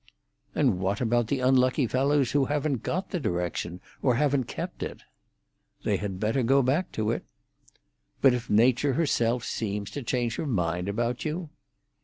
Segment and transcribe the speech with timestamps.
[0.55, 5.03] "And what about the unlucky fellows who haven't got the direction, or haven't kept it?"
[5.83, 7.23] "They had better go back to it."
[8.19, 11.51] "But if Nature herself seemed to change her mind about you?"